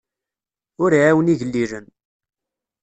[0.83, 1.85] Ur iɛawen igellilen.